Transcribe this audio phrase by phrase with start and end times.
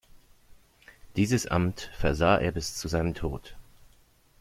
[1.15, 3.55] Dieses Amt versah er bis zu seinem Tod.